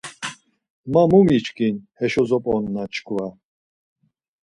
[0.91, 3.27] Ma mu miçkin, heşo zop̌onan çkva.